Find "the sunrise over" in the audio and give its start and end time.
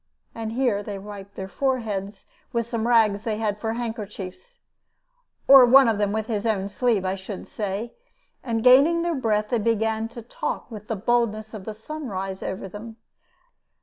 11.65-12.67